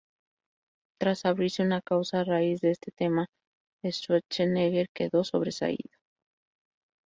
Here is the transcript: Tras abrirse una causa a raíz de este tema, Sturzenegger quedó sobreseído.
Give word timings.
Tras 0.99 1.25
abrirse 1.25 1.61
una 1.61 1.83
causa 1.83 2.21
a 2.21 2.23
raíz 2.23 2.59
de 2.59 2.71
este 2.71 2.89
tema, 2.91 3.27
Sturzenegger 3.85 4.89
quedó 4.95 5.23
sobreseído. 5.23 5.91